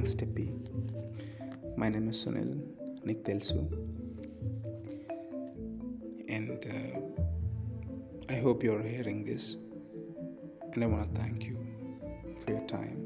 Thanks 0.00 0.20
టెప్పి 0.20 0.44
my 1.78 1.88
name 1.88 2.08
is 2.08 2.20
Sunil 2.24 2.52
నీకు 3.06 3.22
తెలుసు. 3.22 3.56
And 6.36 6.64
I 8.32 8.38
hope 8.40 8.64
you 8.64 8.70
are 8.72 8.86
hearing 8.86 9.24
this 9.24 9.48
and 10.64 10.84
I 10.84 10.88
want 10.94 11.12
thank 11.16 11.44
you 11.44 11.56
for 12.38 12.50
your 12.50 12.64
time 12.72 12.96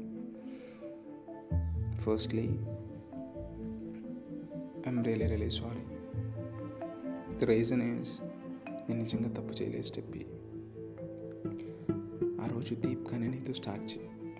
firstly 1.99 2.45
I'm 4.87 5.03
really 5.05 5.27
really 5.27 5.49
sorry 5.49 5.85
the 7.37 7.43
reason 7.43 7.83
is 7.91 8.13
నేను 8.89 9.01
నిజంగా 9.01 9.33
తప్పు 9.33 9.63
చేయలేదు 9.63 9.87
స్టెప్పి 9.91 10.25
ఆ 12.41 12.47
రోజు 12.55 12.75
దీప్గానే 12.75 13.27
నీతో 13.27 13.53
స్టార్ట్ 13.53 13.91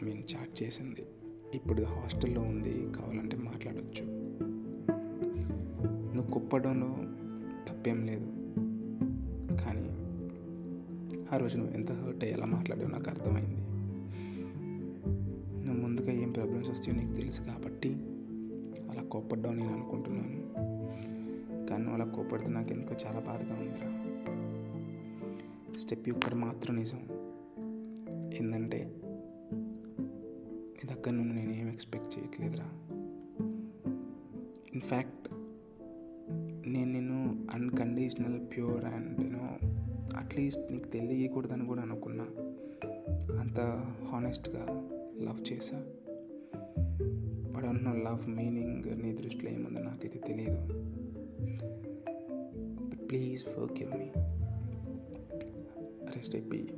ఐ 0.02 0.06
మీన్ 0.06 0.24
చాట్ 0.36 0.64
చేసింది. 0.64 1.06
ఇప్పుడు 1.56 1.82
హాస్టల్లో 1.82 2.42
ఉంది 2.42 2.92
కావాలంటే 2.92 3.38
మాట్లాడవచ్చు 3.38 4.26
నువ్వు 6.16 6.32
కుప్పడంలో 6.32 6.96
తప్పేం 7.68 8.06
లేదు. 8.06 8.26
కానీ 9.56 9.90
ఆ 11.34 11.38
రోజు 11.38 11.58
నువ్వు 11.58 11.74
ఎంత 11.74 11.92
హర్ట్ 11.92 12.24
ఎలా 12.24 12.46
మాట్లాడావు 12.46 12.90
నాకు 12.90 13.10
అర్థమైంది. 13.10 13.62
నువ్వు 15.66 15.84
ముందుగా 15.84 16.12
ఏం 16.12 16.32
ప్రాబ్లమ్స్ 16.32 16.70
వస్తాయో 16.70 17.02
నీకు 17.02 17.14
తెలుసు 17.14 17.42
కాబట్టి 17.42 17.90
అలా 18.92 19.04
కోప్పడ్డావు 19.04 19.56
నేను 19.56 19.74
అనుకుంటున్నాను. 19.74 20.40
కానీ 21.68 21.84
నువ్వు 21.84 22.02
అలా 22.02 22.12
కోప్పడితే 22.12 22.52
నాకు 22.52 22.72
ఎందుకో 22.72 22.96
చాలా 23.08 23.20
బాధగా 23.20 23.54
ఉందిరా. 23.54 23.92
స్టెప్ 25.80 26.10
ఒక్కటి 26.10 26.36
మాత్రం 26.36 26.76
నిజం. 26.76 27.00
ఏంటంటే 28.34 29.02
నీ 30.76 30.94
దగ్గర 30.94 31.10
నుండి 31.10 31.36
నేను 31.36 31.45
చేయట్లేదురా. 32.18 32.70
ఇన్ఫ్యాక్ట్ 34.74 35.30
నేను 36.70 36.92
నేను 36.92 37.48
అన్కండిషనల్ 37.52 38.40
ప్యూర్ 38.40 38.86
అండ్ 38.86 39.20
నేను 39.20 39.60
అట్లీస్ట్ 40.16 40.72
నీకు 40.72 40.88
తెలియకూడదని 40.88 41.66
కూడా 41.66 41.82
అనుకున్నా. 41.82 42.28
అంత 43.40 43.60
హానెస్ట్గా 44.12 44.66
లవ్ 45.22 45.54
చేశా. 45.54 45.86
బట్ 47.56 47.66
అన్న 47.66 47.92
లవ్ 47.92 48.30
మీనింగ్ 48.30 49.04
నీ 49.04 49.14
దృష్టిలో 49.14 49.52
ఏముందో 49.52 49.80
నాకైతే 49.80 50.20
తెలియదు 50.20 50.68
ప్లీజ్ 53.08 53.44
ఫర్గివ్ 53.44 53.92
మీ 53.94 54.06
అరెస్ట్ 56.06 56.36
అయిపోయి 56.36 56.70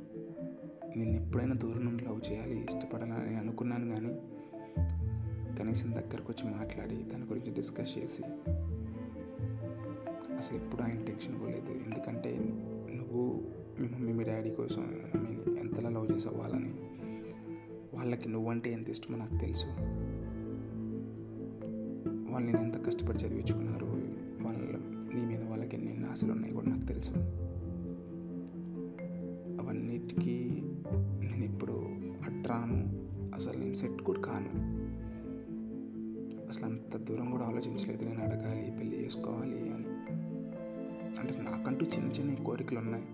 నేను 0.96 1.26
ఎప్పుడైనా 1.26 1.54
దూరం 1.54 1.84
నుండి 1.84 2.04
లవ్ 2.04 2.32
చేయాలి 2.32 2.64
ఇష్టపడాలని 2.64 3.36
అనుకున్నాను 3.36 3.94
కానీ 3.94 4.18
కనీసం 5.58 5.92
దగ్గరకు 5.92 6.32
వచ్చి 6.32 6.54
మాట్లాడి 6.54 6.94
దాని 6.94 7.24
గురించి 7.24 7.50
డిస్కస్ 7.50 7.98
చేసి. 7.98 8.22
అసలు 10.34 10.56
ఎప్పుడు 10.56 10.82
ఆయన 10.82 11.04
టెన్షన్ 11.04 11.40
పోలేదు 11.40 11.72
ఎందుకంటే 11.72 12.38
నువ్వు 12.94 13.44
మీ 13.80 13.88
మమ్మీ 13.88 14.12
మీ 14.12 14.24
డాడీ 14.24 14.50
కోసం 14.50 14.82
ఐ 14.82 15.18
మీన్ 15.18 15.58
ఎంతలా 15.58 15.90
లవ్ 15.90 16.12
చేసావు 16.12 16.36
వాళ్ళని. 16.36 16.74
వాళ్ళకి 17.94 18.28
నువ్వంటే 18.28 18.72
ఎంత 18.72 18.90
ఇష్టమో 18.90 19.16
నాకు 19.16 19.36
తెలుసు. 19.36 19.66
వాళ్ళు 22.32 22.50
నేను 22.50 22.62
ఎంత 22.62 22.86
కష్టపడి 22.86 23.18
చదివించుకున్నారు 23.18 23.86
వాళ్ళ 24.44 24.60
నీ 25.14 25.26
మీద 25.26 25.42
వాళ్ళకి 25.48 25.76
ఎన్ని 25.76 26.08
ఆశలు 26.08 26.32
ఉన్నాయి 26.32 26.54
కూడా 26.54 26.66
నాకు 26.66 26.86
తెలుసు. 26.86 27.12
దూరం 37.08 37.30
కూడా 37.30 37.44
ఆలోచించలేదు. 37.44 38.04
నేను 38.04 38.22
అడగాలి 38.22 38.72
పెళ్ళి 38.78 39.04
చేసుకోవాలి 39.04 39.72
అని. 39.72 39.88
అంటే 41.20 41.38
నాకంటూ 41.38 41.86
చిన్న 41.86 42.12
చిన్న 42.12 42.34
కోరికలు 42.34 42.78
ఉన్నాయి. 42.78 43.04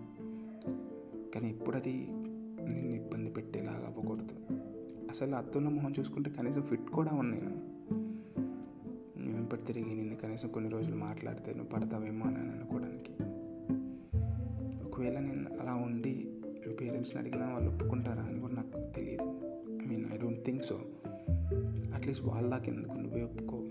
కానీ 1.35 1.49
ఇప్పుడు 1.49 1.77
అది 1.77 2.07
నిన్ను 2.69 2.95
ఇబ్బంది 2.95 3.31
పెట్టేలాగా 3.31 3.87
అవ్వకూడదు. 3.87 4.55
అసలు 5.11 5.35
అద్దంలో 5.35 5.71
మొహం 5.71 5.95
చూసుకుంటే 5.99 6.31
కనీసం 6.31 6.63
ఫిట్ 6.63 6.91
కూడా 6.91 7.11
ఉన్నాను 7.13 7.45
నేను. 7.45 7.75
వెంపటి 9.35 9.63
తిరిగి 9.63 9.95
నిన్ను 9.95 10.17
కనీసం 10.17 10.49
కొన్ని 10.49 10.71
రోజులు 10.71 10.97
మాట్లాడితే 10.97 11.55
నువ్వు 11.55 11.71
పడతావేమో 11.71 12.27
అని 12.27 12.39
అనుకోవడానికి. 12.39 13.13
ఒకవేళ 14.87 15.19
నేను 15.19 15.61
అలా 15.61 15.75
ఉండి 15.75 16.43
మీ 16.67 16.75
పేరెంట్స్ని 16.75 17.21
అడిగినా 17.21 17.53
వాళ్ళు 17.53 17.71
ఒప్పుకుంటారా 17.71 18.23
అని 18.23 18.41
కూడా 18.41 18.55
నాకు 18.55 18.93
తెలియదు. 18.93 19.23
I 19.83 19.87
mean 19.87 20.07
I 20.15 20.17
don't 20.17 20.45
think 20.45 20.65
so 20.65 20.79
at least 21.95 22.25
వాళ్ళ 22.25 22.51
దాకా 22.51 22.65
ఎందుకు 22.65 22.95
నువ్వే 22.95 23.23
ఒప్పుకో. 23.23 23.64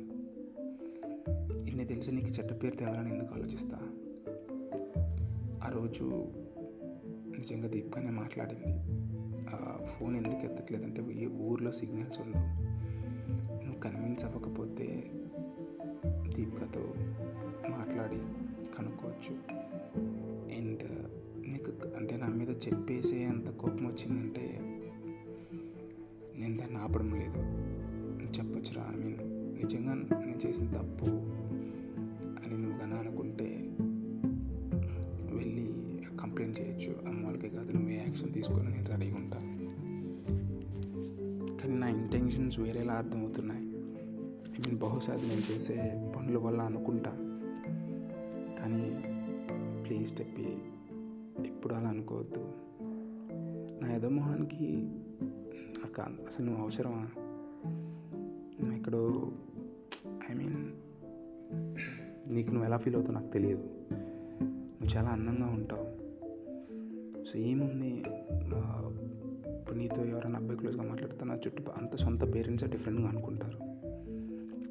తెలిసి 1.94 2.12
నీకు 2.12 2.28
చెడ్డ 2.28 2.64
పేరు 2.64 2.76
తేవాలని 2.76 3.14
ఎందుకు 3.14 3.34
ఆలోచిస్తా? 3.34 3.78
ఆ 5.64 5.70
రోజు 5.70 6.04
నిజంగా 7.38 7.68
దీప్గానే 7.68 8.09
మాట్లాడింది. 8.09 8.78
ఫోన్ 9.86 10.16
ఎందుకు 10.16 10.46
ఎత్తట్లేదంటే 10.46 11.03
ఏ 11.14 11.26
ఊర్లో 11.26 11.72
సిగ్నల్స్ 11.72 12.20
ఉండవు. 12.20 12.42
నువ్వు 13.64 13.80
కన్విన్స్ 13.80 14.26
అవ్వకపోతే 14.26 15.12
దీపికతో 16.36 16.94
మాట్లాడి 17.70 18.20
కనుక్కోవచ్చు. 18.78 19.36
అండ్ 20.58 20.84
నీకు 21.48 21.72
అంటే 21.98 22.18
నా 22.18 22.28
మీద 22.28 22.50
చెప్పేసే 22.50 23.26
అంత 23.26 23.50
కోపం 23.52 23.86
వచ్చిందంటే 23.86 24.59
నేను 26.40 26.58
దాన్ని 26.58 26.78
ఆపడం 26.78 27.12
లేదు. 27.12 27.40
చెప్పొచ్చురా. 28.40 28.92
ఐ 28.94 28.96
మీన్ 28.96 29.18
నిజంగా 29.64 29.94
నేను 29.94 30.48
చేసిన 30.48 30.68
తప్పు 30.72 31.33
బహుశా 44.75 45.13
అది 45.13 45.28
నేను 45.28 45.53
చేసే 45.53 46.11
పనుల 46.16 46.38
వల్ల 46.38 46.61
అనుకుంటా. 46.61 47.11
కానీ 48.59 49.03
ప్లీజ్ 49.88 50.22
చెప్పి 50.22 50.57
ఎప్పుడు 51.45 51.73
అలా 51.73 51.89
అనుకోవద్దు. 51.89 52.51
నా 53.81 53.94
యదమోహానికి 53.94 54.78
మొహానికి 54.78 56.01
నాకు 56.01 56.28
అసలు 56.28 56.45
నువ్వు 56.45 56.63
అవసరమా? 56.63 57.09
నువ్వు 58.61 58.78
ఎక్కడో 58.78 59.31
ఐ 60.31 60.34
మీన్ 60.34 60.72
నీకు 62.34 62.50
నువ్వు 62.51 62.66
ఎలా 62.66 62.78
ఫీల్ 62.78 62.95
అవుతావు 62.95 63.16
నాకు 63.16 63.28
తెలియదు. 63.28 63.63
నువ్వు 63.94 64.97
చాలా 64.97 65.09
అందంగా 65.09 65.47
ఉంటావు. 65.47 66.03
సో 67.23 67.40
ఏముంది? 67.40 68.03
ఇప్పుడు 69.59 69.78
నీతో 69.78 70.05
ఎవరైనా 70.05 70.40
అబ్బాయి 70.40 70.59
క్లోజ్గా 70.59 70.84
మాట్లాడుతున్నా 70.84 71.35
చుట్టూ 71.35 71.63
అంత 71.78 71.95
సొంత 71.95 72.35
పేరెంట్సే 72.35 72.67
డిఫరెంట్గా 72.67 73.07
అనుకుంటారు. 73.07 73.72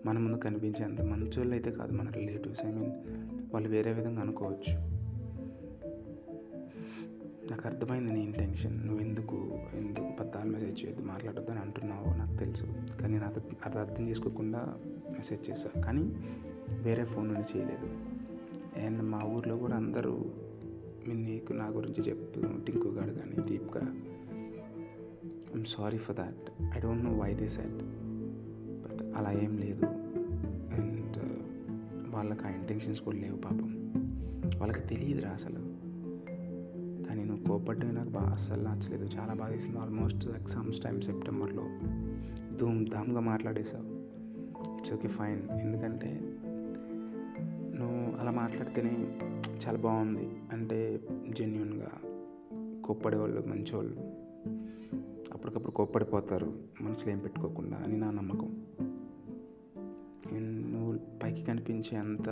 మన 0.06 0.18
ముందు 0.18 0.36
కనిపించే 0.36 0.84
అంత 0.84 1.00
మంచి 1.00 1.50
అయితే 1.50 1.70
కాదు 1.70 1.92
మన 1.92 2.10
రిలేటివ్స్. 2.10 2.66
ఐ 2.66 2.72
మీన్ 2.72 2.92
వాళ్ళు 3.54 3.68
వేరే 3.68 3.92
విధంగా 3.92 4.20
అనుకోవచ్చు. 4.20 5.02
నాకు 7.50 7.68
అర్థమైంది 7.68 8.12
నీ 8.12 8.20
ఇంటెన్షన్. 8.20 8.86
నువ్వు 8.86 9.04
ఎందుకు 9.04 9.58
ఎందుకు 9.74 10.16
పద్దాలు 10.20 10.50
మెసేజ్ 10.50 10.84
చేయొద్దు 10.84 11.04
మాట్లాడొద్దు 11.04 11.50
అని 11.50 11.60
అంటున్నావు 11.60 12.18
నాకు 12.18 12.36
తెలుసు. 12.36 12.62
కానీ 13.00 13.12
నేను 13.12 13.26
అది 13.26 13.38
అది 13.66 13.78
అర్థం 13.78 14.08
చేసుకోకుండా 14.08 14.74
మెసేజ్ 15.10 15.50
చేశా. 15.50 15.80
కానీ 15.80 16.02
వేరే 16.82 17.04
ఫోన్ 17.04 17.34
నుండి 17.34 17.58
చేయలేదు. 17.58 17.86
అండ్ 18.86 19.02
మా 19.02 19.22
ఊర్లో 19.24 19.56
కూడా 19.56 19.76
అందరూ 19.76 20.24
నీకు 21.06 21.52
నా 21.52 21.66
గురించి 21.66 22.10
చెప్తూ 22.10 22.42
టింకు 22.66 22.88
గారు 22.88 23.10
కానీ 23.10 23.42
దీప్గా. 23.42 23.94
I'm 25.54 25.64
sorry 25.64 25.98
for 25.98 26.16
that 26.16 26.52
I 26.76 26.80
don't 26.80 27.04
know 27.04 27.10
why 27.10 27.34
they 27.34 27.48
said 27.48 27.91
అలా 29.16 29.32
ఏం 29.32 29.58
లేదు. 29.58 29.86
అండ్ 30.74 31.16
uh, 31.16 32.14
వాళ్ళకి 32.14 32.46
ఆ 32.46 32.50
ఇంటెన్షన్స్ 32.50 33.00
కూడా 33.00 33.16
లేవు 33.16 33.36
పాపం. 33.36 33.92
వాళ్ళకి 34.58 34.80
తెలియదురా 34.80 35.30
అసలు. 35.30 35.60
కానీ 37.04 37.24
నువ్వు 37.24 37.44
కోపడ్డమే 37.44 37.92
నాకు 37.92 38.08
బాగా 38.08 38.32
అస్సలు 38.32 38.62
నచ్చలేదు. 38.62 39.04
చాలా 39.04 39.34
బాగా 39.34 39.52
వేసింది 39.52 39.78
ఆల్మోస్ట్ 39.78 40.26
ఎగ్జామ్స్ 40.26 40.80
టైం 40.80 41.00
సెప్టెంబర్లో 41.00 41.62
ధూమ్ 42.56 42.86
ధామ్గా 42.86 43.20
మాట్లాడేసావు 43.20 43.84
ఇట్స్ 44.78 44.92
ఓకే 44.92 45.08
ఫైన్ 45.08 45.50
ఎందుకంటే 45.60 46.20
నువ్వు 47.78 48.20
అలా 48.20 48.30
మాట్లాడితేనే 48.30 49.18
చాలా 49.66 49.78
బాగుంది. 49.78 50.30
అంటే 50.52 51.00
జెన్యున్గా 51.28 51.90
కోప్పడేవాళ్ళు 52.84 53.44
మంచివాళ్ళు 53.48 53.96
అప్పటికప్పుడు 55.32 55.70
కోప్పడిపోతారు. 55.70 56.52
మనసులో 56.80 57.12
ఏం 57.12 57.18
పెట్టుకోకుండా 57.18 57.76
అని 57.76 57.96
నా 57.96 58.10
నమ్మకం. 58.10 58.61
పైకి 61.42 61.50
కనిపించే 61.50 61.98
అంత 61.98 62.26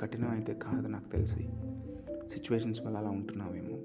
కఠినం 0.00 0.30
అయితే 0.30 0.54
కాదు 0.54 0.86
నాకు 0.86 1.08
తెలిసి. 1.08 1.48
సిచ్యువేషన్స్ 2.28 2.80
వల్ల 2.86 2.98
అలా 2.98 3.10
ఉంటున్నావేమో. 3.10 3.76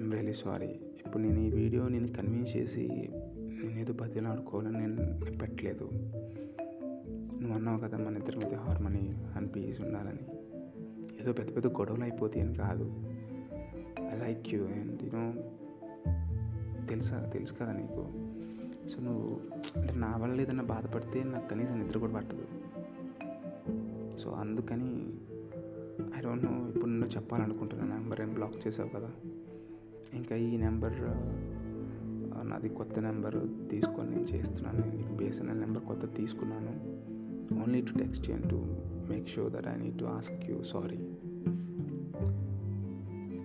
ఐమ్ 0.00 0.12
రియలీ 0.12 0.32
సారీ 0.32 0.66
ఇప్పుడు 0.66 1.22
నేను 1.22 1.38
ఈ 1.40 1.50
వీడియో 1.50 1.88
నేను 1.88 2.08
కన్విన్స్ 2.08 2.56
చేసి 2.56 2.88
నేను 3.64 3.80
ఏదో 3.80 3.92
బతిలాడుకోవాలని 3.92 4.78
నేను 4.78 5.20
పెట్టలేదు. 5.36 5.90
నువ్వు 7.40 7.52
అన్నావు 7.52 7.78
కదా 7.78 7.98
మన 7.98 8.16
ఇద్దరి 8.16 8.36
మీద 8.36 8.54
హార్మనీ 8.54 9.22
అని 9.36 9.46
పీస్ 9.46 9.80
ఉండాలని. 9.80 10.24
ఏదో 11.22 11.32
పెద్ద 11.32 11.56
పెద్ద 11.56 11.66
గొడవలు 11.66 12.02
అయిపోతాయి 12.02 12.46
అని 12.46 12.54
కాదు. 12.54 13.02
I 14.14 14.18
like 14.18 14.54
you 14.54 14.64
and 14.64 15.02
you know 15.02 15.32
తెలుసా? 16.86 17.30
తెలుసు 17.32 17.52
కదా 17.52 17.72
నీకు? 17.72 18.29
సో 18.90 19.00
నువ్వు 19.02 19.40
అంటే 19.80 19.94
నా 19.94 20.16
వల్ల 20.16 20.40
ఏదైనా 20.40 20.62
బాధపడితే 20.62 21.24
నాకు 21.24 21.48
కనీసం 21.48 21.74
నిద్ర 21.78 21.98
కూడా 21.98 22.12
పట్టదు. 22.12 22.46
సో 24.18 24.30
అందుకని 24.30 24.90
ఐ 26.18 26.20
డోంట్ 26.22 26.44
నో 26.44 26.68
ఇప్పుడు 26.68 26.90
నువ్వు 26.90 27.16
చెప్పాలనుకుంటున్నా. 27.16 27.86
నెంబర్ 27.96 28.20
ఏం 28.20 28.32
బ్లాక్ 28.34 28.66
చేసావు 28.66 28.88
కదా. 28.88 29.10
ఇంకా 30.14 30.36
ఈ 30.36 30.56
నెంబర్ 30.56 30.98
నాది 32.48 32.68
కొత్త 32.68 32.98
నెంబర్ 32.98 33.38
తీసుకొని 33.70 34.10
నేను 34.10 34.22
చేస్తున్నాను. 34.22 34.80
నేను 34.80 34.96
నీకు 34.96 35.12
బిఎస్ఎన్ఎల్ 35.12 35.60
నెంబర్ 35.60 35.82
కొత్త 35.82 36.04
తీసుకున్నాను. 36.16 36.72
Only 37.62 37.80
to 37.80 37.92
text 37.98 38.30
and 38.30 38.48
to 38.50 38.58
make 39.10 39.28
sure 39.28 39.52
that 39.52 39.68
I 39.68 39.76
need 39.82 39.98
to 39.98 40.04
ask 40.04 40.50
you 40.50 40.62
sorry 40.62 41.00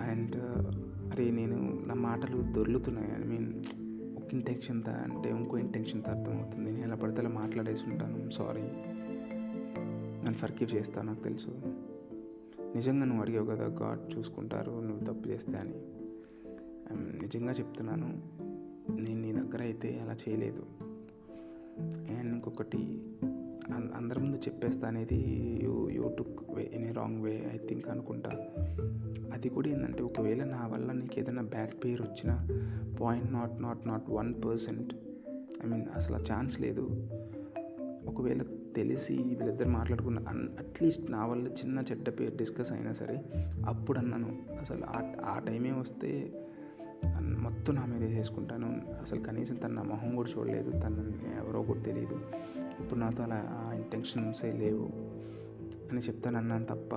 and 0.09 0.36
అరే 1.12 1.31
నేను 1.31 1.57
నా 1.88 1.94
మాటలు 1.94 2.38
దొర్లుతున్నాయి. 2.53 3.09
ఇంటెన్షన్ 4.35 4.83
అంటే 4.87 5.29
ఇంకో 5.29 5.57
ఇంటెన్షన్తో 5.57 6.11
అర్థమవుతుంది. 6.11 6.71
నేను 6.71 6.83
ఎలా 6.83 6.95
పడితే 6.95 7.19
అలా 7.19 7.29
మాట్లాడేసి 7.29 7.83
ఉంటాను 7.89 8.29
సారీ 8.29 8.61
నన్ను 10.25 10.33
ఫర్కీవ్ 10.33 10.75
చేస్తాను 10.75 11.07
నాకు 11.07 11.23
తెలుసు. 11.23 11.49
నిజంగా 12.75 13.05
నువ్వు 13.05 13.21
అడిగావు 13.21 13.45
కదా 13.45 13.65
గాడ్ 13.65 14.17
చూసుకుంటారు 14.17 14.71
నువ్వు 14.71 15.13
తప్పు 15.13 15.29
చేస్తే 15.29 15.57
అని. 15.57 15.73
నిజంగా 17.21 17.51
చెప్తున్నాను. 17.51 18.09
నేను 19.01 19.21
నీ 19.21 19.31
దగ్గర 19.33 19.61
అయితే 19.61 20.01
అలా 20.03 20.13
చేయలేదు. 20.13 20.65
అండ్ 22.17 22.33
ఇంకొకటి 22.33 22.77
అందరి 23.95 24.19
ముందు 24.19 24.37
చెప్పేస్తా 24.37 24.87
అనేది 24.87 25.19
you 25.63 25.89
you 25.89 26.03
took 26.17 26.44
way 26.56 26.69
in 26.74 26.86
a 26.86 26.92
wrong 26.92 27.22
way 27.22 27.52
I 27.54 27.68
think 27.68 27.90
అనుకుంటా. 27.90 28.30
అది 29.34 29.50
కూడా 29.50 29.69
ఏంటంటే 29.69 30.04
ఒకవేళ 30.04 30.44
నా 30.44 30.68
వల్ల 30.68 30.92
నీకు 30.92 31.19
ఏదైనా 31.19 31.42
బ్యాడ్ 31.42 31.86
పేరు 31.86 32.04
వచ్చిన 32.04 32.48
point 33.02 33.34
not 33.34 33.62
not 33.62 33.88
not 33.88 34.10
one 34.10 34.34
percent 34.46 34.94
I 35.66 35.69
mean 35.69 35.86
అసలు 35.96 36.18
ఛాన్స్ 36.18 36.62
లేదు. 36.62 37.10
ఒకవేళ 38.07 38.42
తెలిసి 38.75 39.13
వీళ్ళిద్దరు 39.13 39.69
మాట్లాడుకున్న 39.69 40.19
అన్ 40.28 40.48
అట్లీస్ట్ 40.60 41.12
నా 41.12 41.25
వల్ల 41.25 41.48
చిన్న 41.48 41.84
చెడ్డ 41.92 42.10
పేరు 42.10 42.38
డిస్కస్ 42.38 42.72
అయినా 42.72 42.94
సరే 42.94 43.24
అప్పుడు 43.66 44.00
అన్నాను. 44.00 44.40
అసలు 44.62 44.86
ఆ 44.86 45.13
ఆ 45.25 45.40
టైమే 45.40 45.72
వస్తే 45.72 46.34
మొత్తం 47.22 47.75
నా 47.75 47.86
మీద 47.86 48.12
చేసుకుంటాను. 48.12 48.81
అసలు 49.02 49.19
కనీసం 49.19 49.56
తన 49.56 49.72
నా 49.72 49.81
మొహం 49.81 50.16
కూడా 50.16 50.30
చూడలేదు. 50.38 50.72
తన 50.72 51.12
ఎవరో 51.38 51.62
కూడా 51.62 51.81
తెలియదు. 51.81 52.19
ఇప్పుడు 52.80 53.00
నాతో 53.00 53.24
అలా 53.24 53.46
ఆ 53.50 53.74
ఇంటెన్షన్సే 53.74 54.52
లేవు. 54.52 55.05
అని 55.91 56.01
చెప్తాను 56.01 56.37
అన్నాను 56.37 56.65
తప్ప 56.65 56.95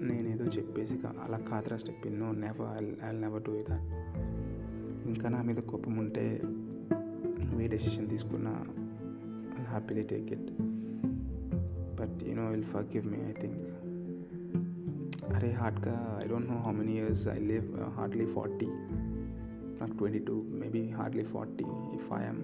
నేనేదో 0.00 0.44
చెప్పేసి 0.44 0.98
అలా 1.22 1.38
కాదురా 1.38 1.76
Steph 1.76 2.06
no 2.12 2.32
never 2.32 2.84
I 3.04 3.12
never 3.12 3.42
do 3.42 3.52
that 3.52 3.88
ఇంకా 5.08 5.28
నా 5.28 5.42
మీద 5.42 5.56
కోపం 5.56 5.96
ఉంటే 5.96 6.42
ఏ 7.60 7.68
డెసిషన్ 7.68 8.10
తీసుకున్నా 8.10 8.64
happily 9.64 10.02
take 10.02 10.32
it 10.32 10.50
but 12.00 12.28
you know 12.28 12.48
will 12.48 12.64
forgive 12.84 13.06
me 13.06 13.18
I 13.28 13.32
think 13.32 13.62
అరే 15.34 15.52
హార్డ్గా 15.52 16.20
I 16.24 16.28
don't 16.28 16.50
know 16.50 16.58
how 16.58 16.72
many 16.72 16.92
years 16.92 17.28
I 17.28 17.38
live 17.38 17.80
hardly 17.80 18.26
forty 18.26 18.66
నాకు 19.80 19.96
twenty 19.98 20.18
two 20.18 20.44
maybe 20.48 20.90
hardly 20.90 21.24
forty 21.24 21.64
if 21.94 22.12
I'm 22.12 22.42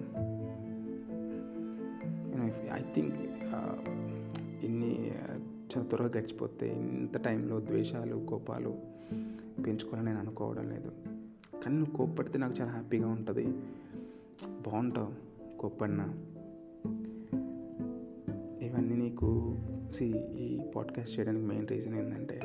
I 2.73 2.81
think 2.95 3.15
ఇన్ని 4.65 5.12
చాలా 5.77 5.87
త్వరగా 5.87 6.07
గడిచిపోతే 6.07 6.67
ఇంత 6.69 7.17
టైంలో 7.17 7.59
ద్వేషాలు 7.59 8.25
కోపాలు 8.25 8.75
పెంచుకోవాలని 9.67 10.05
నేను 10.05 10.19
అనుకోవడం 10.19 10.69
లేదు. 10.69 10.91
కానీ 11.63 11.75
నువ్వు 11.75 11.97
కోప్పడితే 11.97 12.39
నాకు 12.39 12.53
చాలా 12.61 12.71
హ్యాపీగా 12.71 13.07
ఉంటుంది. 13.07 13.45
బాగుంటావు 14.47 15.11
కోప్పడినా. 15.59 16.03
ఇవన్నీ 18.61 18.95
నీకు 18.95 19.57
సి 19.93 20.05
ఈ 20.19 20.59
పాడ్కాస్ట్ 20.75 21.19
చేయడానికి 21.19 21.45
మెయిన్ 21.45 21.67
రీజన్ 21.67 21.95
ఏంటంటే 21.95 22.39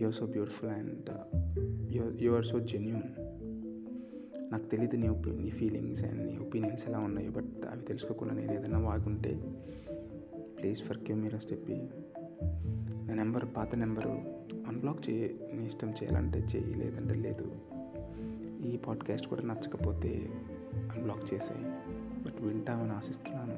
you're 0.00 0.14
so 0.14 0.26
beautiful 0.26 0.70
and 0.70 1.10
you 2.22 2.32
are 2.32 2.44
so 2.44 2.58
genuine 2.60 3.02
నాకు 4.52 4.66
తెలియదు 4.66 4.96
నీ 4.96 5.08
ఒపీ 5.08 5.30
నీ 5.30 5.50
ఫీలింగ్స్ 5.50 6.04
అండ్ 6.04 6.26
నీ 6.26 6.38
ఒపీనియన్స్ 6.38 6.88
ఎలా 6.88 6.98
ఉన్నాయో 6.98 7.30
బట్ 7.30 7.66
అవి 7.72 7.82
తెలుసుకోకుండా 7.84 8.34
నేను 8.34 8.52
ఏదైనా 8.52 8.78
వాగుంటే 8.78 9.40
ప్లీజ్ 10.60 10.82
ఫర్ 10.82 10.98
క్యూ 10.98 11.16
మీరు 11.16 11.36
చెప్పి 11.36 11.88
నా 13.08 13.14
నెంబర్ 13.14 13.44
పాత 13.56 13.74
నెంబరు 13.74 14.10
అన్బ్లాక్ 14.66 15.10
చేయి. 15.10 15.56
నీ 15.56 15.66
ఇష్టం 15.66 15.90
చేయాలంటే 15.90 16.38
చేయి 16.38 16.74
లేదంటే 16.74 17.14
లేదు. 17.14 17.52
ఈ 18.66 18.76
పాడ్కాస్ట్ 18.76 19.26
కూడా 19.26 19.42
నచ్చకపోతే 19.42 20.30
అన్బ్లాక్ 20.74 21.34
చేసాయి. 21.34 21.64
బట్ 22.22 22.40
వింటామని 22.40 22.90
ఆశిస్తున్నాను. 22.90 23.52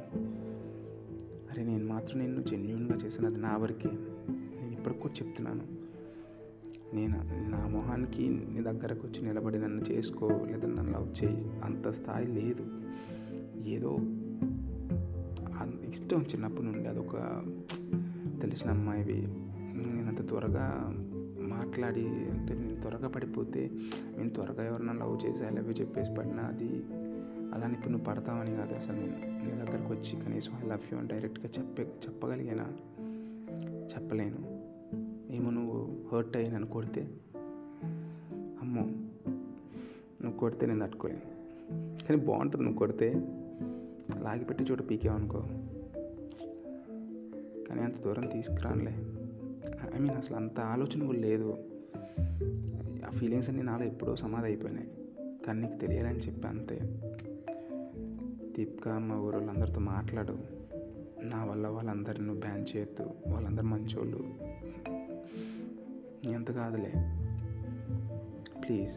అరే 1.51 1.65
నేను 1.65 1.87
మాత్రం 1.87 2.19
నిన్ను 2.19 2.43
జెన్యున్గా 2.43 2.97
చేసినది 2.97 3.37
నా 3.37 3.57
వరకే. 3.57 3.91
నేను 4.29 4.73
ఇప్పటికి 4.73 5.01
కూడా 5.01 5.27
చెప్తున్నాను. 5.27 5.63
నేను? 6.95 7.51
నా 7.51 7.69
మొహానికి 7.69 8.29
నీ 8.29 8.61
దగ్గరకు 8.63 9.07
వచ్చి 9.07 9.23
నిలబడి 9.23 9.59
నన్ను 9.59 9.93
చేసుకో 9.93 10.29
లేదా 10.29 10.69
నన్ను 10.69 10.93
లవ్ 10.93 11.25
చేయి. 11.25 11.61
అంత 11.65 11.89
స్థాయి 11.89 12.27
లేదు. 12.27 12.67
ఏదో 13.69 13.99
ఇష్టం 16.13 16.25
చిన్నప్పటి 16.25 16.67
నుండి 16.67 16.89
అదొక 16.89 17.17
తెలిసిన 18.41 18.71
అమ్మాయివి. 18.71 19.29
నేను 19.77 20.09
అంత 20.09 20.29
త్వరగా 20.29 20.95
మాట్లాడి 21.39 22.07
అంటే 22.07 22.55
నేను 22.55 22.81
త్వరగా 22.81 23.09
పడిపోతే 23.09 23.71
నేను 24.17 24.31
త్వరగా 24.31 24.65
ఎవరన్నా 24.65 24.93
లవ్ 24.93 25.27
చేసి 25.27 25.45
ఐ 25.45 25.49
లవ్ 25.49 25.81
చెప్పేసి 25.81 26.15
పడినా 26.15 26.43
అది 26.43 26.85
అలా 27.55 27.69
ఇప్పుడు 27.69 27.89
నువ్వు 27.89 28.05
పడతావని 28.05 28.57
కాదు 28.57 28.75
అసలు 28.75 28.97
నేను. 28.97 29.17
నీ 29.17 29.51
దగ్గరకు 29.51 29.95
వచ్చి 29.95 30.21
కనీసం 30.21 30.53
ఐ 30.65 30.69
లవ్ 30.69 30.93
యూ 30.93 30.99
అని 30.99 31.09
డైరెక్ట్గా 31.09 31.51
చెప్పే 31.59 31.83
చెప్పగలిగానా? 31.83 32.67
చెప్పలేను. 33.95 34.39
ఏమో 35.33 35.51
నువ్వు 35.51 35.89
హర్ట్ 36.13 36.37
అయ్యి 36.37 36.53
నన్ను 36.53 36.69
కొడితే? 36.69 37.11
అమ్మో! 38.61 38.83
నువ్వు 40.23 40.39
కొడితే 40.39 40.67
నేను 40.67 40.87
తట్టుకోలేను. 40.87 41.21
కానీ 42.07 42.21
బాగుంటుంది 42.21 42.65
నువ్వు 42.65 42.79
కొడితే. 42.79 43.13
లాగిపెట్టి 44.21 44.65
చోట 44.65 44.91
పీకేవనుకో. 44.91 45.45
కానీ 47.73 47.85
అంత 47.85 48.05
దూరం 48.05 48.27
తీసుకురానులే. 48.27 48.93
ఐ 49.97 49.99
మీన్ 49.99 50.17
అసలు 50.17 50.37
అంత 50.37 50.61
ఆలోచన 50.61 51.07
కూడా 51.07 51.19
లేదు. 51.19 51.57
ఆ 53.07 53.11
ఫీలింగ్స్ 53.11 53.49
అన్నీ 53.49 53.63
నాలో 53.63 53.85
ఎప్పుడో 53.85 54.17
సమాధి 54.17 54.47
అయిపోయినాయి 54.47 54.89
కానీ 55.47 55.61
నీకు 55.61 55.79
తెలియాలని 55.79 56.19
చెప్పి 56.19 56.49
అంతే. 56.49 57.01
దీప్కా 58.57 58.99
మా 58.99 59.19
ఊరు 59.19 59.37
వాళ్ళందరితో 59.37 59.81
మాట్లాడు. 59.81 60.33
నా 61.23 61.45
వల్ల 61.45 61.69
వాళ్ళందరిని 61.69 62.27
నువ్వు 62.27 62.41
బ్యాన్ 62.41 62.77
చేయొద్దు. 62.77 63.33
వాళ్ళందరూ 63.33 63.67
మంచోళ్ళు. 63.67 64.25
ఎంత 66.29 66.51
కాదులే. 66.51 66.93
ప్లీజ్ 68.61 68.97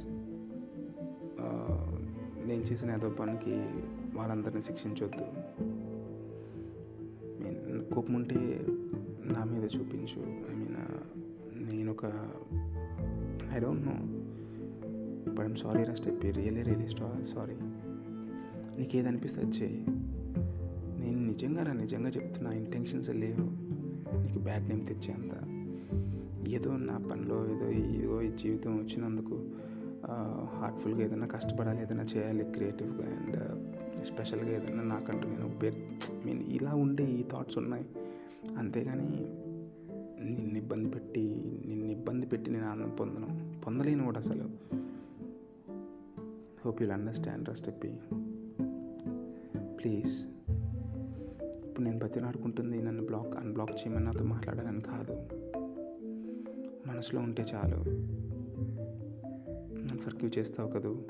నేను 2.48 2.62
చేసిన 2.62 2.92
ఏదో 2.92 3.10
పనికి 3.10 3.52
వాళ్ళందరిని 4.18 4.62
శిక్షించొద్దు. 4.62 5.26
కోపం 7.94 8.14
ఉంటే 8.14 8.66
నా 9.34 9.44
మీద 9.44 9.64
చూపించు. 9.64 10.20
ఐ 10.52 10.56
మీన్ 10.56 10.78
నేను 11.74 11.92
ఒక 11.92 12.06
I 13.56 13.60
don't 13.60 13.86
know 13.86 13.96
but 15.32 15.46
I'm 15.46 15.56
sorry 15.56 15.84
రా 15.84 15.94
స్టెప్ 15.94 16.26
రియలీ 16.26 16.62
రియలీ 16.62 16.88
సారీ 17.24 17.58
నీకు 18.80 18.96
ఏదనిపిస్తే 18.96 19.42
అది 19.42 19.52
చేయి. 19.52 19.86
నేను 21.00 21.20
నిజంగా 21.26 21.64
రా 21.64 21.74
నిజంగా 21.74 22.10
చెప్తున్నా 22.10 22.52
ఇంటెన్షన్స్ 22.52 23.10
లేవు. 23.10 23.46
నీకు 24.24 24.40
బ్యాడ్ 24.40 24.70
నేమ్ 24.70 24.88
తెచ్చేంత. 24.88 25.36
ఏదో 26.50 26.78
నా 26.78 26.98
పనిలో 26.98 27.38
ఏదో 27.50 27.68
ఏదో 27.72 28.22
ఈ 28.22 28.32
జీవితం 28.32 28.78
వచ్చినందుకు 28.78 29.36
uh, 30.02 30.60
హార్ట్ఫుల్గా 30.60 31.00
ఏదైనా 31.00 31.28
కష్టపడాలి 31.28 31.82
ఏదైనా 31.82 32.04
చేయాలి 32.04 32.44
క్రియేటివ్గా 32.44 33.06
అండ్ 33.06 33.38
స్పెషల్గా 34.06 34.50
ఏదైనా 34.50 34.84
నాకంటూ 34.84 35.30
నేను 35.30 35.60
పేరు 35.60 35.76
మీన్ 36.26 36.44
ఇలా 36.44 36.76
ఉండే 36.76 37.04
ఈ 37.04 37.24
థాట్స్ 37.24 37.58
ఉన్నాయి. 37.58 37.86
అంతేగాని 38.58 39.06
నిన్ను 40.26 40.58
ఇబ్బంది 40.58 40.90
పెట్టి 40.90 41.36
నిన్ను 41.66 41.86
ఇబ్బంది 41.86 42.26
పెట్టి 42.26 42.52
నేను 42.52 42.66
ఆనందం 42.66 42.90
పొందను 42.90 43.62
పొందలేను 43.62 44.06
కూడా 44.06 44.20
అసలు. 44.20 44.50
హోప్ 46.66 46.82
యూల్ 46.82 46.94
అండర్స్టాండ్ 46.94 47.50
చెప్పి 47.50 47.88
ప్లీజ్ 49.66 50.26
ఇప్పుడు 51.66 51.82
నేను 51.82 52.00
బతిలాడుకుంటుంది 52.00 52.82
నన్ను 52.82 53.06
బ్లాక్ 53.06 53.38
అన్బ్లాక్ 53.38 53.72
చేయమని 53.72 54.06
నాతో 54.06 54.24
మాట్లాడాలని 54.24 54.82
కాదు. 54.82 55.14
మనసులో 56.88 57.22
ఉంటే 57.22 57.46
చాలు. 57.54 57.84
నన్ను 59.74 59.98
ఫర్క్యూ 59.98 60.30
చేస్తావు 60.38 60.70
కదూ? 60.70 61.05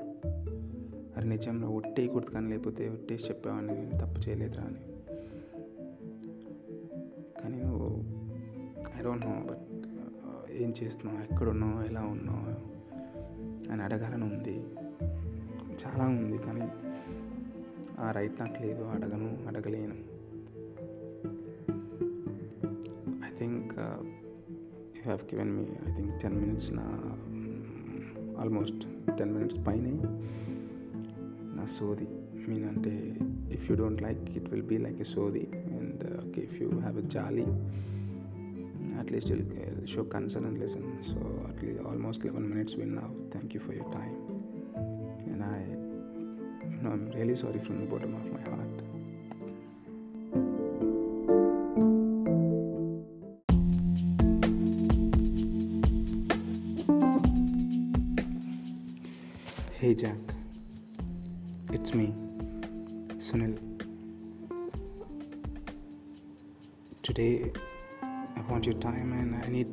మరి 1.26 1.36
నిజంలో 1.36 1.68
ఒట్టేయకూడదు 1.68 2.30
కానీ 2.30 2.48
లేకపోతే 2.48 2.88
ఒట్టేసి 2.88 3.24
చెప్పావని 3.24 3.66
నేను 3.66 3.94
తప్పు 3.98 4.18
చేయలేదురా 4.28 4.64
అని. 4.64 4.80
కానీ 7.42 7.56
నువ్వు 7.62 7.88
ఐ 8.98 9.02
డోంట్ 9.02 9.26
నో 9.26 9.32
బట్ 9.46 9.64
ఏం 10.52 10.74
చేస్తున్నావు 10.82 11.32
ఎక్కడున్నావు 11.32 11.82
ఎలా 11.82 12.00
ఉన్నావు 12.00 12.52
అని 13.72 13.82
అడగాలని 13.82 14.24
ఉంది. 14.24 14.56
చాలా 15.82 16.04
ఉంది 16.04 16.38
కానీ 16.38 16.68
ఆ 18.00 18.10
రైట్ 18.10 18.40
నాకు 18.40 18.62
లేదు 18.62 18.84
అడగను 18.84 19.30
అడగలేను. 19.46 19.98
I 23.26 23.38
think 23.38 23.74
you 24.96 25.02
have 25.02 25.34
given 25.34 25.52
me 25.56 25.62
I 25.62 25.96
think 25.96 26.20
ten 26.22 26.40
minutes 26.40 26.72
నా 26.72 26.86
ఆల్మోస్ట్ 28.40 28.86
టెన్ 29.18 29.34
మినిట్స్ 29.34 29.66
పైనే. 29.66 29.96
saudi 31.66 32.06
i 32.44 32.48
mean 32.48 32.64
uh, 32.64 33.36
if 33.66 33.68
you 33.68 33.76
don't 33.76 34.00
like 34.00 34.18
it 34.34 34.50
will 34.50 34.62
be 34.62 34.78
like 34.78 34.98
a 35.00 35.04
Saudi. 35.04 35.48
and 35.78 36.02
uh, 36.02 36.28
okay 36.28 36.42
if 36.42 36.60
you 36.60 36.80
have 36.84 36.96
a 36.96 37.02
Charlie, 37.02 37.46
at 38.98 39.10
least 39.10 39.28
you'll 39.28 39.40
uh, 39.40 39.86
show 39.86 40.04
concern 40.04 40.44
and 40.44 40.58
listen. 40.58 40.84
So 41.04 41.18
at 41.48 41.62
least 41.62 41.80
almost 41.84 42.22
11 42.22 42.48
minutes 42.48 42.74
will 42.74 42.86
now. 42.86 43.10
Thank 43.30 43.54
you 43.54 43.60
for 43.60 43.72
your 43.72 43.90
time. 43.90 44.16
And 45.26 45.42
i 45.42 45.58
you 46.70 46.82
know, 46.82 46.90
i'm 46.90 47.10
really 47.12 47.34
sorry 47.34 47.58
from 47.60 47.80
the 47.80 47.86
bottom 47.86 48.14
of 48.14 48.32
my 48.32 48.42
heart. 48.50 48.65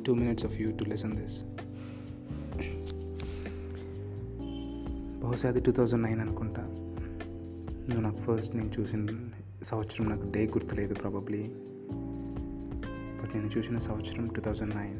Two 0.08 0.14
minutes 0.16 0.42
of 0.44 0.52
you 0.60 0.70
to 0.78 0.84
listen 0.84 1.12
this. 1.12 1.34
బహుశా 5.22 5.48
అది 5.48 5.60
two 5.60 5.72
thousand 5.72 6.02
nine 6.02 6.20
అనుకుంటా. 6.20 6.62
నువ్వు 7.88 8.00
నాకు 8.00 8.16
first 8.16 8.56
నేను 8.56 8.70
చూసిన 8.80 9.06
సంవత్సరం 9.62 10.08
నాకు 10.08 10.30
day 10.30 10.46
గుర్తులేదు 10.46 10.94
ప్రాబబ్లీ 10.94 11.42
బట్ 13.20 13.36
నేను 13.36 13.50
చూసిన 13.58 13.78
సంవత్సరం 13.78 14.26
టూ 14.26 14.40
థౌజండ్ 14.40 14.76
నైన్ 14.76 14.98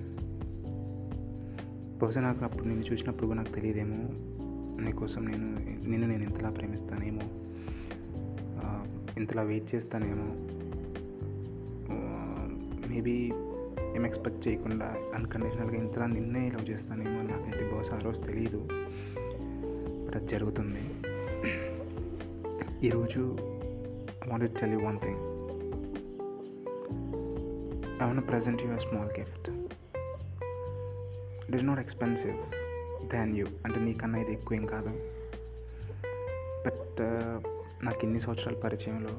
బహుశా 1.98 2.20
నాకు 2.20 2.44
అప్పుడు 2.44 2.64
నేను 2.64 2.80
చూసినప్పుడు 2.80 3.26
నాకు 3.32 3.52
తెలియదేమో. 3.52 3.98
నీకోసం 4.84 5.24
నేను 5.24 5.46
నిన్ను 5.88 6.08
నేను 6.08 6.22
ఇంతలా 6.22 6.50
ప్రేమిస్తానేమో. 6.50 7.22
ఇంతలా 9.18 9.42
వెయిట్ 9.42 9.74
చేస్తానేమో. 9.74 10.28
మేబీ 12.88 13.32
ఏం 13.96 14.04
ఎక్స్పెక్ట్ 14.06 14.40
చేయకుండా 14.46 14.86
అన్కండిషనల్గా 15.16 15.76
ఇంతలా 15.82 16.06
నిన్నే 16.06 16.42
ఇలా 16.46 16.60
చేస్తానేమో 16.70 17.20
నాకైతే 17.22 17.64
బహుశా 17.72 17.96
ఆ 17.96 18.00
రోజు 18.06 18.20
తెలియదు 18.28 18.60
బట్ 20.04 20.16
అది 20.16 20.26
జరుగుతుంది. 20.26 20.84
ఈరోజు 22.88 23.22
I 24.24 24.28
want 24.30 24.58
tell 24.60 24.72
you 24.72 24.80
one 24.88 24.98
thing 25.04 25.22
I 28.00 28.06
want 28.08 28.24
present 28.30 28.62
you 28.64 28.70
a 28.72 28.80
small 28.86 29.12
gift 29.18 29.48
it 31.46 31.56
is 31.58 31.66
not 31.70 31.82
expensive 31.86 32.38
than 33.14 33.32
you 33.36 33.46
అంటే 33.64 33.80
నీకన్నా 33.80 34.18
ఇది 34.24 34.32
ఎక్కువ 34.32 34.58
ఏం 34.60 34.66
కాదు. 34.74 34.92
బట్ 36.66 37.00
uh, 37.08 37.34
నాకు 37.86 38.00
ఇన్ని 38.06 38.20
సంవత్సరాల 38.20 38.56
పరిచయంలో 38.64 39.14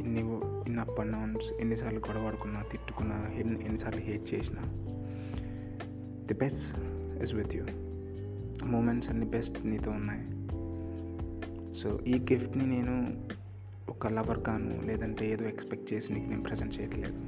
ఇన్ని 0.00 0.22
ఇన్ 0.66 0.78
అప్ 0.78 1.00
అండ్ 1.00 1.12
డౌన్స్ 1.12 1.52
ఎన్నిసార్లు 1.60 1.98
గొడవడుకున్నా 1.98 2.62
తిట్టుకున్నా 2.62 3.30
ఎన్ని 3.34 3.64
ఎన్నిసార్లు 3.64 4.00
హేట్ 4.00 4.34
చేసిన 4.34 4.56
the 6.26 6.34
best 6.34 6.78
is 7.22 7.34
with 7.34 7.56
you 7.56 7.64
moments 8.64 9.10
అన్ని 9.10 9.26
బెస్ట్ 9.26 9.66
నీతో 9.66 9.90
ఉన్నాయి. 9.90 10.24
సో 11.80 12.00
ఈ 12.06 12.18
గిఫ్ట్ని 12.18 12.66
నేను 12.66 12.94
ఒక 13.90 14.06
లవర్ 14.06 14.40
కాను 14.40 14.86
లేదంటే 14.86 15.30
ఏదో 15.30 15.44
ఎక్స్పెక్ట్ 15.44 15.92
చేసి 15.92 16.12
నీకు 16.12 16.26
నేను 16.26 16.42
ప్రజెంట్ 16.42 16.80
చేయట్లేదు. 16.80 17.20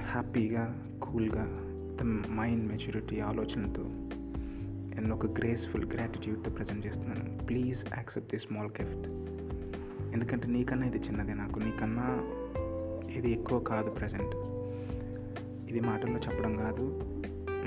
హ్యాపీగా 0.00 0.82
కూల్గా 1.02 1.44
ద 1.96 2.02
మైండ్ 2.30 2.68
మెచ్యూరిటీ 2.68 3.20
ఆలోచనతో 3.20 3.82
అండ్ 4.98 5.12
ఒక 5.12 5.26
గ్రేస్ఫుల్ 5.26 5.86
గ్రాటిట్యూడ్తో 5.92 6.50
ప్రజెంట్ 6.50 6.86
చేస్తున్నాను. 6.86 7.46
Please 7.46 7.84
accept 7.96 8.30
the 8.30 8.38
small 8.38 8.70
gift 8.80 9.06
ఎందుకంటే 10.12 10.46
నీకన్నా 10.48 10.86
ఇది 10.86 10.98
చిన్నదే 10.98 11.34
నాకు. 11.34 11.58
నీకన్నా 11.58 12.08
ఇది 13.16 13.30
ఎక్కువ 13.30 13.58
కాదు 13.58 13.90
ప్రజెంట్ 13.90 14.34
ఇది 15.70 15.80
మాటల్లో 15.80 16.18
చెప్పడం 16.18 16.56
కాదు. 16.56 16.84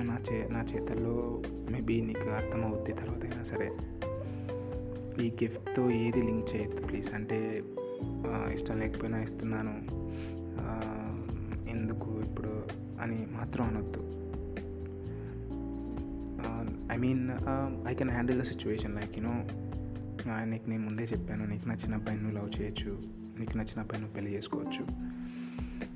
నా 0.09 0.17
చే 0.27 0.47
నా 0.51 0.61
చేతల్లో 0.73 1.41
మేబీ 1.71 2.01
నీకు 2.01 2.29
అర్థమవుద్ది 2.29 2.93
తర్వాత 2.93 3.23
అయినా 3.23 3.43
సరే. 3.43 3.67
ఈ 5.23 5.29
గిఫ్ట్తో 5.43 5.83
ఏది 5.91 6.21
లింక్ 6.21 6.55
చేయొద్దు 6.55 6.81
ప్లీజ్ 6.87 7.13
అంటే 7.13 7.63
ఇష్టం 8.53 8.79
లేకపోయినా 8.79 9.21
ఇస్తున్నాను. 9.21 9.75
ఎందుకు 11.69 12.09
ఇప్పుడు 12.21 12.53
అని 13.01 13.27
మాత్రం 13.31 13.65
అనొద్దు. 13.65 14.01
I 16.93 16.97
mean 16.97 17.23
I 17.87 17.93
can 17.93 18.09
handle 18.09 18.39
the 18.39 18.43
situation 18.43 18.95
like 18.95 19.17
you know 19.17 19.33
నీకు 20.25 20.69
నేను 20.69 20.83
ముందే 20.83 21.03
చెప్పాను 21.03 21.45
నీకు 21.45 21.69
నచ్చిన 21.69 21.93
అబ్బాయిని 21.93 22.23
నువ్వు 22.23 22.39
లవ్ 22.39 22.61
చేయొచ్చు 22.61 22.91
నీకు 23.39 23.57
నచ్చిన 23.57 23.79
అబ్బాయిని 23.79 24.01
నువ్వు 24.01 24.15
పెళ్ళి 24.15 24.37
చేసుకోవచ్చు. 24.37 24.83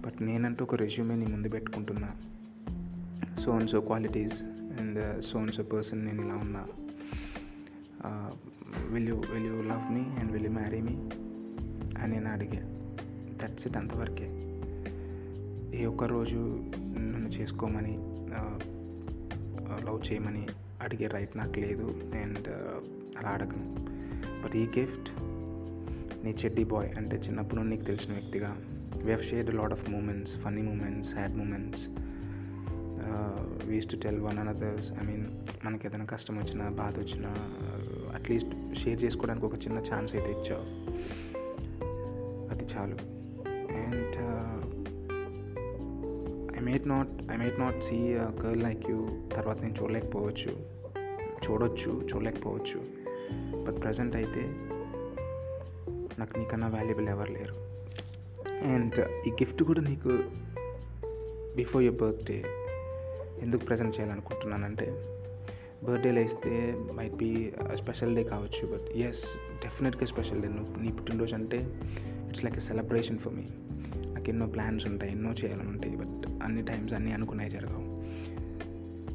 బట్ 0.06 0.22
నేనంటూ 0.22 0.66
ఒక 0.66 0.76
రెజ్యూమే 0.76 1.16
నీ 1.16 1.26
ముందు 1.26 1.50
పెట్టుకుంటున్నా. 1.50 2.10
So 3.40 3.52
and 3.52 3.70
so 3.70 3.82
qualities 3.82 4.42
and 4.80 5.24
so 5.24 5.40
and 5.40 5.52
so 5.52 5.64
person 5.64 6.06
నేను 6.06 6.22
ఇలా 6.26 6.36
ఉన్నా. 6.36 6.66
Will 8.90 9.10
you 9.10 9.16
will 9.16 9.46
you 9.46 9.62
love 9.62 9.94
me 9.94 10.00
and 10.00 10.32
will 10.32 10.46
you 10.46 10.52
marry 10.52 10.82
me 10.82 10.96
అని 12.02 12.12
నేను 12.12 12.30
అడిగా. 12.30 12.62
దట్స్ 13.42 13.68
ఇట్ 13.68 13.78
అంతవరకే. 13.78 14.30
ఏ 15.78 15.86
ఒక్క 15.86 16.04
రోజు 16.04 16.40
నన్ను 16.98 17.30
చేసుకోమని 17.30 17.98
uh, 17.98 18.58
uh, 19.62 19.86
లవ్ 19.86 20.12
చేయమని 20.12 20.48
అడిగే 20.82 21.08
రైట్ 21.08 21.38
నాకు 21.38 21.60
లేదు. 21.60 21.88
అండ్ 22.24 22.48
uh, 22.48 22.78
అలా 23.20 23.30
అడగను. 23.30 23.99
రీ 24.48 24.66
గిఫ్ట్ 24.78 25.10
నీ 26.26 26.36
చెడ్డీ 26.44 26.64
బాయ్ 26.64 26.90
అంటే 26.98 27.16
చిన్నప్పుడు 27.16 27.62
నీకు 27.62 27.84
తెలిసిన 27.84 28.14
వ్యక్తిగా. 28.14 28.56
We 28.98 29.04
have 29.04 29.24
shared 29.24 29.56
lot 29.56 29.74
of 29.74 29.90
moments 29.90 30.36
funny 30.36 30.62
moments 30.62 31.12
sad 31.12 31.38
moments 31.38 31.88
we used 33.68 33.88
to 33.92 33.96
tell 33.96 34.20
one 34.22 34.40
another's 34.40 34.92
I 34.92 35.06
mean 35.06 35.26
మనకి 35.66 35.88
ఏదైనా 35.88 36.06
కష్టం 36.06 36.38
వచ్చినా 36.38 36.70
బాధ 36.70 37.00
వచ్చినా 37.00 37.30
uh, 37.30 38.16
అట్లీస్ట్ 38.16 38.76
షేర్ 38.76 39.04
చేసుకోవడానికి 39.04 39.46
ఒక 39.46 39.56
చిన్న 39.56 39.80
ఛాన్స్ 39.80 40.16
అయితే 40.16 40.32
ఇచ్చావు. 40.32 40.66
అది 42.52 42.66
చాలు. 42.74 42.98
And 43.84 44.18
I 46.58 46.62
might 46.62 46.88
not 46.88 47.32
I 47.32 47.38
might 47.38 47.60
not 47.60 47.84
see 47.84 48.14
girl 48.16 48.64
like 48.64 48.90
you 48.90 49.08
తర్వాత 49.36 49.62
నేను 49.62 49.76
చూడలేకపోవచ్చు. 49.82 50.52
చూడొచ్చు 51.46 52.08
చూడలేకపోవచ్చు. 52.14 52.99
బట్ 53.34 53.84
ప్రజెంట్ 53.84 54.16
అయితే 54.16 54.42
నాకు 56.20 56.40
నీకన్నా 56.40 56.68
వాల్యుబుల్ 56.68 57.10
ఎవరు 57.10 57.32
లేరు. 57.32 57.70
అండ్ 58.74 59.28
ఈ 59.28 59.32
గిఫ్ట్ 59.32 59.64
కూడా 59.64 59.82
నీకు 59.82 60.20
బిఫోర్ 61.56 61.84
యువర్ 61.84 62.02
బర్త్డే 62.02 62.44
ఎందుకు 63.42 63.66
ప్రజెంట్ 63.66 64.00
చేయాలనుకుంటున్నానంటే 64.00 64.86
బర్త్డేలో 65.84 66.22
ఇస్తే 66.22 66.76
మైట్ 66.96 67.16
బీ 67.16 67.52
స్పెషల్ 67.74 68.16
డే 68.16 68.24
కావచ్చు 68.24 68.68
బట్ 68.68 68.98
ఎస్ 68.98 69.24
డెఫినెట్గా 69.64 70.06
స్పెషల్ 70.06 70.42
డే 70.42 70.48
నువ్వు 70.48 70.80
నీ 70.80 70.92
పుట్టినరోజు 70.92 71.36
అంటే 71.36 71.58
it's 72.30 72.44
like 72.44 72.58
a 72.58 72.60
celebration 72.60 73.18
for 73.18 73.34
me 73.34 73.44
నాకు 74.14 74.30
ఎన్నో 74.30 74.46
ప్లాన్స్ 74.46 74.86
ఉంటాయి 74.86 75.12
ఎన్నో 75.12 75.32
చేయాలని 75.32 75.68
ఉంటాయి 75.68 75.96
బట్ 75.96 76.44
అన్ని 76.44 76.62
టైమ్స్ 76.62 76.94
అన్నీ 76.94 77.12
అనుకున్నాయి 77.12 77.50
జరగవు. 77.50 78.00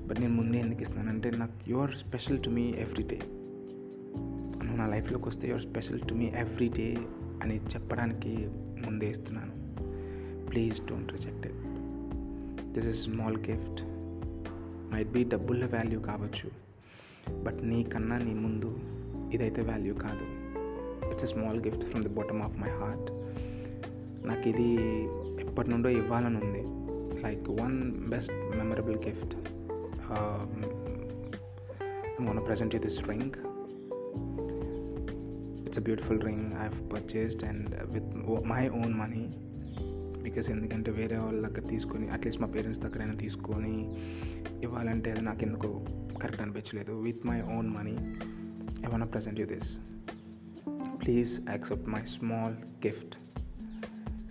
బట్ 0.06 0.20
నేను 0.20 0.34
ముందే 0.34 0.58
ఎందుకు 0.58 0.80
ఇస్తున్నానంటే 0.80 1.30
నాకు 1.30 1.52
you 1.68 1.76
are 1.76 1.94
special 1.94 2.42
to 2.44 2.50
me 2.50 2.74
every 2.78 3.06
day 3.06 3.20
లైఫ్లోకి 5.04 5.28
వస్తే 5.28 5.48
your 5.48 5.62
special 5.62 6.00
to 6.08 6.12
me 6.14 6.26
every 6.42 6.66
day 6.76 6.84
అని 7.42 7.56
చెప్పడానికి 7.72 8.30
ముందే 8.84 9.08
ఇస్తున్నాను. 9.10 9.54
Please 10.50 10.78
don't 10.86 11.12
reject 11.12 11.46
it 11.46 11.58
this 12.74 12.86
is 12.86 13.00
small 13.04 13.36
gift 13.48 13.80
might 14.92 15.10
be 15.16 15.22
డబ్బుల 15.24 15.66
వాల్యూ 15.74 15.98
కావచ్చు. 16.00 16.48
బట్ 17.42 17.60
నీకన్నా 17.62 18.18
నీ 18.18 18.34
ముందు 18.44 18.70
ఇదైతే 19.32 19.62
వాల్యూ 19.62 19.94
కాదు. 19.94 20.26
It's 21.10 21.24
a 21.24 21.30
small 21.34 21.60
gift 21.66 21.84
from 21.84 22.04
the 22.06 22.12
bottom 22.18 22.42
of 22.42 22.56
my 22.58 22.70
heart 22.80 23.10
నాకు 24.28 24.48
ఇది 24.52 24.68
ఎప్పటి 25.46 25.70
నుండో 25.70 25.90
ఇవ్వాలని 26.00 26.40
ఉంది. 26.44 26.64
Like 27.26 27.48
one 27.62 27.78
best 28.14 28.36
memorable 28.60 28.96
gift 29.08 29.34
I'm 32.16 32.26
gonna 32.26 32.42
present 32.48 32.72
you 32.74 32.80
this 32.84 32.98
ring. 33.10 33.30
It's 35.74 35.86
a 35.86 35.92
beautiful 35.92 36.26
ring 36.26 36.40
I've 36.40 36.88
purchased 36.92 37.44
and 37.44 37.68
with 37.84 38.16
my 38.46 38.68
own 38.68 38.94
money 38.94 39.30
because 40.22 40.50
ఎందుకంటే 40.50 40.90
వేరే 40.90 41.16
వాళ్ళ 41.16 41.48
దగ్గర 41.48 41.66
తీసుకొని 41.68 42.08
అట్లీస్ట్ 42.08 42.42
మా 42.42 42.48
పేరెంట్స్ 42.48 42.82
దగ్గరైనా 42.82 43.14
తీసుకొని 43.14 43.94
ఇవ్వాలంటే 44.62 45.10
అది 45.10 45.20
నాకు 45.20 45.42
ఎందుకు 45.42 45.86
కరెక్ట్ 46.22 46.42
అనిపించలేదు. 46.42 46.92
With 46.92 47.26
my 47.26 47.42
own 47.42 47.68
money 47.68 47.90
I 48.84 48.90
want 48.90 49.12
present 49.12 49.40
you 49.40 49.46
this 49.46 49.78
please 51.04 51.40
accept 51.50 51.88
my 51.88 52.04
small 52.04 52.54
gift 52.54 53.16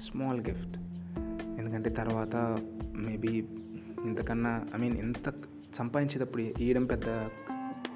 small 0.02 0.40
gift 0.40 0.78
ఎందుకంటే 1.60 1.90
తర్వాత 1.90 2.36
మేబీ 2.96 3.46
ఇంతకన్నా 4.06 4.66
ఐ 4.76 4.80
మీన్ 4.80 4.98
ఎంత 4.98 5.34
సంపాదించేటప్పుడు 5.76 6.42
ఇవ్వడం 6.42 6.86
పెద్ద 6.86 7.30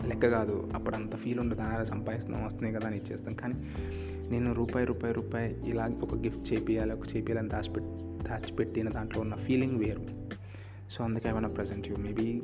లెక్క 0.05 0.29
కాదు. 0.29 0.69
అప్పుడు 0.75 0.95
అంత 0.95 1.15
ఫీల్ 1.15 1.39
ఉండదు. 1.39 1.61
అలా 1.61 1.83
సంపాదిస్తున్నాం 1.83 2.45
వస్తున్నాయి 2.45 2.75
కదా 2.75 2.87
అని 2.87 2.97
ఇచ్చేస్తాం. 2.97 3.33
కానీ 3.33 3.53
నేను 4.29 4.53
రూపాయి 4.53 4.85
రూపాయి 4.85 5.13
రూపాయి 5.13 5.69
ఇలా 5.69 5.89
ఒక 6.01 6.15
గిఫ్ట్ 6.15 6.53
చేపియాలి 6.53 6.93
ఒక 6.93 7.15
చేపియాలని 7.15 7.49
దాచిపెట్టి 7.49 7.89
దాచిపెట్టిన 8.29 8.89
దాంట్లో 8.89 9.21
ఉన్న 9.21 9.33
ఫీలింగ్ 9.33 9.77
వేరు. 9.77 10.01
సో 10.91 11.03
అందుకే 11.03 11.29
ఏమైనా 11.29 11.47
present 11.47 11.89
you 11.89 11.95
maybe 11.95 12.41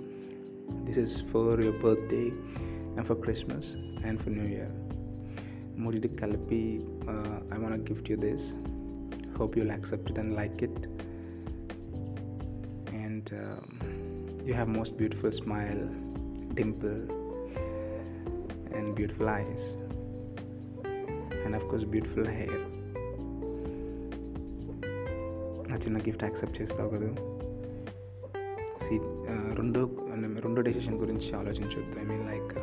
this 0.85 0.97
is 0.97 1.23
for 1.23 1.65
your 1.65 1.83
birthday 1.83 2.29
and 2.97 3.05
for 3.05 3.17
Christmas 3.17 3.75
and 4.05 4.19
for 4.19 4.33
new 4.33 4.43
year 4.43 4.83
మూడింటికి 5.79 6.15
కలిపి 6.15 6.81
I 7.53 7.61
want 7.61 7.91
gift 7.91 8.11
you 8.11 8.17
this 8.17 8.53
hope 9.37 9.57
you'll 9.57 9.69
accept 9.69 10.11
it 10.11 10.19
and 10.19 10.35
like 10.35 10.63
it 10.63 10.87
and 12.95 13.33
you 14.47 14.53
have 14.53 14.69
most 14.69 14.95
beautiful 14.95 15.31
smile 15.31 15.87
temple 16.55 17.22
and 18.93 19.01
beautiful 19.01 19.29
eyes. 19.29 19.61
And 21.45 21.55
of 21.55 21.63
course 21.69 21.85
beautiful 21.93 22.25
hair. 22.37 22.57
నా 25.69 25.75
చిన్న 25.83 25.97
gift 26.07 26.23
accept 26.23 26.57
చేస్తావు 26.61 26.89
కదా. 26.95 27.09
See 28.85 28.95
రెండో 29.59 29.81
రెండో 30.45 30.61
decision 30.67 30.97
గురించి 31.03 31.29
ఆలోచించవద్దు 31.39 31.95
I 32.01 32.05
mean 32.09 32.25
like 32.31 32.53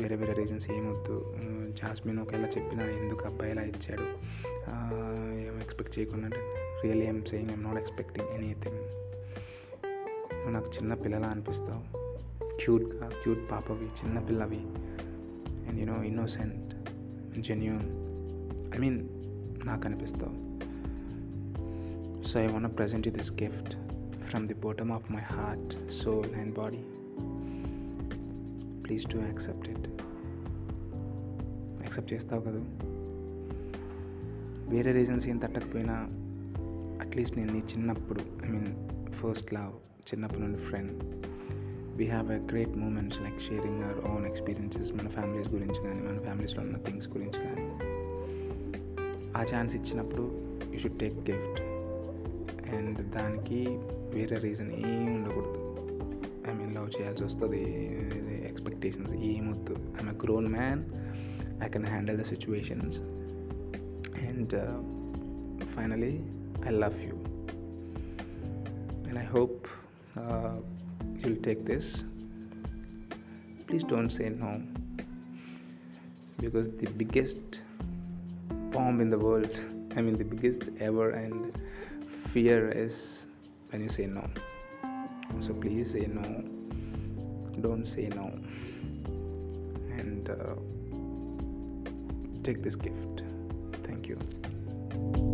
వేరే 0.00 0.16
వేరే 0.20 0.34
reasons 0.40 0.66
ఏమొద్దు. 0.76 1.16
జాస్మిన్ 1.80 2.20
ఒకవేళ 2.24 2.46
చెప్పినా 2.56 2.84
ఎందుకు 3.00 3.22
అబ్బాయి 3.30 3.52
ఇలా 3.54 3.64
ఇచ్చాడు? 3.72 4.06
ఏం 5.48 5.56
ఎక్స్పెక్ట్ 5.64 5.98
చేయకుండా 5.98 6.30
really 6.84 7.06
I'm 7.12 7.22
saying 7.32 7.52
I'm 7.56 7.64
not 7.64 7.80
expecting 7.82 8.30
anything 8.38 8.82
నాకు 10.54 10.70
చిన్న 10.78 10.94
పిల్లలా 11.02 11.28
అనిపిస్తావు. 11.34 11.82
క్యూట్గా 12.62 13.06
క్యూట్ 13.22 13.44
పాపవి 13.50 13.86
చిన్న 14.00 14.18
పిల్లవి. 14.28 14.62
You know 15.82 16.02
innocent 16.02 16.74
genuine 17.38 17.84
I 18.76 18.78
mean 18.78 19.08
నాకు 19.66 19.86
అనిపిస్తావు. 19.86 20.34
So 22.26 22.40
I 22.40 22.46
want 22.46 22.78
present 22.78 23.08
you 23.08 23.14
this 23.14 23.32
gift 23.32 23.76
from 24.20 24.46
the 24.46 24.54
bottom 24.54 24.92
of 24.92 25.12
my 25.12 25.20
heart 25.20 25.92
soul 25.92 26.34
and 26.34 26.54
body 26.54 26.82
please 28.82 29.04
to 29.06 29.16
accept 29.16 29.68
it 29.68 29.88
accept 31.82 32.12
చేస్తావు 32.12 32.42
కదా. 32.42 32.62
వేరే 34.68 34.92
రీజన్స్ 34.92 35.26
ఏం 35.26 35.38
తట్టకపోయినా 35.38 36.08
అట్లీస్ట్ 37.06 37.36
నేను 37.38 37.52
నీ 37.52 37.58
చిన్నప్పుడు 37.58 38.20
ఐ 38.46 38.48
మీన్ 38.48 38.70
ఫస్ట్ 39.12 39.54
లవ్ 39.54 39.72
చిన్నప్పటి 40.02 40.40
నుండి 40.40 40.58
friend 40.58 40.92
we 41.96 42.04
have 42.06 42.32
a 42.32 42.38
great 42.38 42.76
moments 42.76 43.20
like 43.20 43.40
sharing 43.40 43.82
our 43.82 44.10
own 44.10 44.26
experiences 44.26 44.92
మన 44.92 45.08
ఫ్యామిలీస్ 45.08 45.54
గురించి 45.54 45.82
కానీ 45.82 46.00
మన 46.00 46.18
ఫ్యామిలీస్లో 46.18 46.62
ఉన్న 46.62 46.76
థింగ్స్ 46.76 47.08
గురించి 47.08 47.40
కానీ 47.42 47.66
ఆ 49.36 49.42
ఛాన్స్ 49.54 49.76
ఇచ్చినప్పుడు 49.76 50.24
you 50.72 50.78
should 50.78 50.98
take 50.98 51.14
gift 51.30 51.60
and 52.74 53.10
దానికి 53.10 53.60
వేరే 54.14 54.36
రీజన్ 54.36 54.72
ఏం 54.72 55.14
ఉండకూడదు. 55.14 55.58
ఐ 56.50 56.54
మీన్ 56.54 56.74
లవ్ 56.74 56.90
చేయాల్సి 57.00 57.24
వస్తుంది 57.24 57.60
ఎక్స్పెక్టేషన్స్ 58.48 59.14
ఏమొద్దు 59.14 59.74
I'm 59.74 60.08
a 60.08 60.18
grown 60.24 60.48
man 60.48 60.82
I 61.64 61.68
can 61.68 61.86
handle 61.86 62.18
the 62.18 62.22
situations 62.22 62.98
and 64.26 64.54
finally 65.64 66.12
I 66.66 66.70
love 66.70 66.98
you 67.04 67.14
and 69.08 69.18
I 69.18 69.24
hope 69.24 69.66
you'll 71.24 71.42
take 71.42 71.64
this 71.64 72.04
please 73.72 73.84
don't 73.84 74.10
say 74.10 74.28
no. 74.28 74.62
Because 76.38 76.68
the 76.72 76.90
biggest 76.90 77.60
bomb 78.70 79.00
in 79.00 79.08
the 79.08 79.18
world 79.18 79.50
i 79.96 80.02
mean 80.02 80.16
the 80.18 80.24
biggest 80.24 80.62
ever 80.78 81.08
and 81.10 81.58
fear 82.34 82.70
is 82.70 83.24
when 83.70 83.82
you 83.82 83.88
say 83.88 84.04
no. 84.04 84.28
So 85.40 85.54
please 85.54 85.92
say 85.92 86.06
no. 86.20 86.22
Don't 87.62 87.86
say 87.86 88.08
no. 88.08 88.26
And 89.98 90.28
uh, 90.28 90.54
take 92.42 92.62
this 92.62 92.76
gift. 92.76 93.22
Thank 93.84 94.06
you 94.06 95.31